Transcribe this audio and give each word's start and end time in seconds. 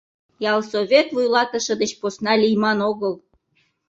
Ялсовет 0.51 1.07
вуйлатыше 1.15 1.73
деч 1.81 1.91
посна 2.01 2.33
лийман 2.41 2.79
огыл. 2.89 3.13